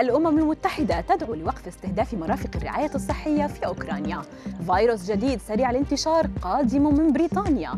[0.00, 4.22] الأمم المتحدة تدعو لوقف استهداف مرافق الرعاية الصحية في أوكرانيا.
[4.66, 7.72] فيروس جديد سريع الانتشار قادم من بريطانيا.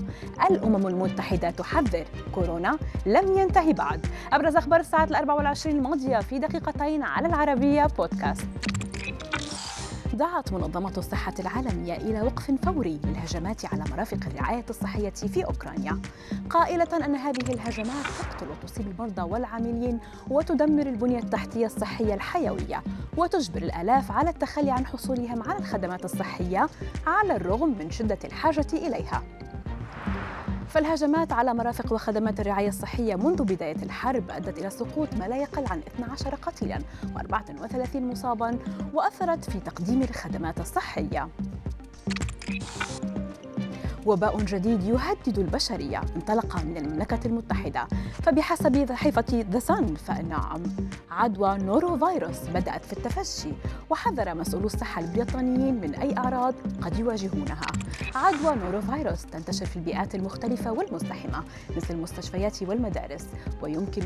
[0.50, 2.04] الأمم المتحدة تحذر.
[2.34, 4.06] كورونا لم ينتهي بعد.
[4.32, 8.46] أبرز أخبار الساعة الأربع والعشرين الماضية في دقيقتين على العربية بودكاست.
[10.22, 16.00] دعت منظمة الصحة العالمية إلى وقف فوري للهجمات على مرافق الرعاية الصحية في أوكرانيا.
[16.50, 19.98] قائلة أن هذه الهجمات تقتل وتصيب المرضى والعاملين
[20.30, 22.82] وتدمر البنية التحتية الصحية الحيوية
[23.16, 26.68] وتجبر الآلاف على التخلي عن حصولهم على الخدمات الصحية
[27.06, 29.22] على الرغم من شدة الحاجة إليها.
[30.72, 35.64] فالهجمات على مرافق وخدمات الرعاية الصحية منذ بداية الحرب أدت إلى سقوط ما لا يقل
[35.70, 36.78] عن 12 قتيلا
[37.16, 38.58] و34 مصابا
[38.94, 41.28] وأثرت في تقديم الخدمات الصحية.
[44.06, 47.86] وباء جديد يهدد البشرية انطلق من المملكة المتحدة.
[48.22, 50.36] فبحسب صحيفة ذا سان فإن
[51.10, 53.52] عدوى نورو فيروس بدأت في التفشي
[53.90, 57.66] وحذر مسؤولو الصحة البريطانيين من أي أعراض قد يواجهونها.
[58.14, 61.44] عدوى نورو فيروس تنتشر في البيئات المختلفة والمزدحمة
[61.76, 63.26] مثل المستشفيات والمدارس
[63.62, 64.02] ويمكن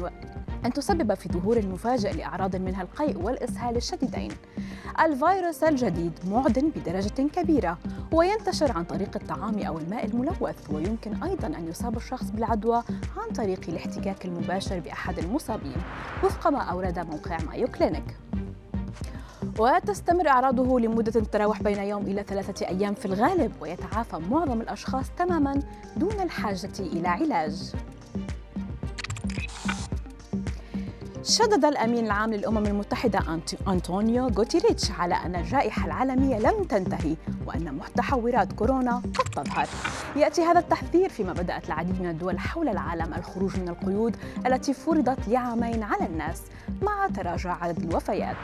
[0.65, 4.31] أن تسبب في ظهور مفاجئ لأعراض منها القيء والإسهال الشديدين.
[5.01, 7.79] الفيروس الجديد معدن بدرجة كبيرة
[8.13, 12.83] وينتشر عن طريق الطعام أو الماء الملوث ويمكن أيضا أن يصاب الشخص بالعدوى
[13.17, 15.77] عن طريق الاحتكاك المباشر بأحد المصابين.
[16.25, 18.17] وفق ما أورد موقع مايو كلينيك.
[19.59, 25.63] وتستمر أعراضه لمدة تتراوح بين يوم إلى ثلاثة أيام في الغالب ويتعافى معظم الأشخاص تماما
[25.97, 27.73] دون الحاجة إلى علاج.
[31.29, 33.21] شدد الأمين العام للأمم المتحدة
[33.69, 39.67] أنطونيو غوتيريش على أن الجائحة العالمية لم تنتهي وأن متحورات كورونا قد تظهر.
[40.17, 45.29] يأتي هذا التحذير فيما بدأت العديد من الدول حول العالم الخروج من القيود التي فرضت
[45.29, 46.43] لعامين على الناس
[46.83, 48.37] مع تراجع عدد الوفيات.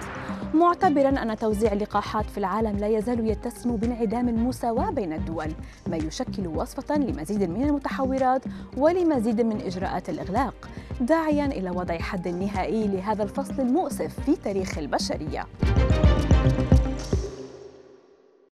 [0.55, 5.52] معتبرا أن توزيع اللقاحات في العالم لا يزال يتسم بانعدام المساواة بين الدول
[5.86, 8.42] ما يشكل وصفة لمزيد من المتحورات
[8.77, 10.55] ولمزيد من إجراءات الإغلاق.
[11.02, 15.46] داعيا إلى وضع حد نهائي لهذا الفصل المؤسف في تاريخ البشرية.